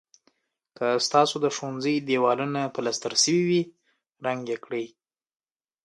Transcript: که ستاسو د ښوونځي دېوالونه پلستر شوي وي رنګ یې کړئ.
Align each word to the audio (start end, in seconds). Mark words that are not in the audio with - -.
که 0.77 0.87
ستاسو 1.07 1.35
د 1.43 1.47
ښوونځي 1.55 1.95
دېوالونه 2.07 2.61
پلستر 2.75 3.13
شوي 3.23 3.43
وي 3.49 3.61
رنګ 4.25 4.41
یې 4.51 4.57
کړئ. 4.65 4.85